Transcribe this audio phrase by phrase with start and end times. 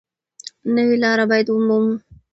[0.75, 1.93] نوې لاره باید ومومو.